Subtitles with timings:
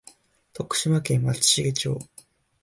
[0.53, 1.99] 徳島県松茂町